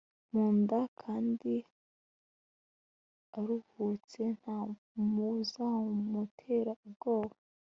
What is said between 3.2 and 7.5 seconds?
aruhutse nta wuzamutera ubwoba